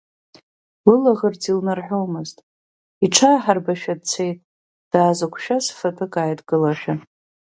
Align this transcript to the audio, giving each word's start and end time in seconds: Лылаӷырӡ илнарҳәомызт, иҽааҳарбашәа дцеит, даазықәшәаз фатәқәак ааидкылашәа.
Лылаӷырӡ 0.87 1.43
илнарҳәомызт, 1.51 2.37
иҽааҳарбашәа 3.05 3.93
дцеит, 3.99 4.37
даазықәшәаз 4.91 5.65
фатәқәак 5.77 6.13
ааидкылашәа. 6.21 6.93